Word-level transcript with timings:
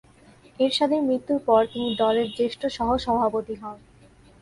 এরশাদের 0.59 1.01
মৃত্যুর 1.01 1.39
পর, 1.45 1.61
তিনি 1.73 1.89
দলের 1.95 2.27
জ্যেষ্ঠ 2.35 2.61
সহ-সভাপতি 2.67 3.55
হন। 3.55 3.77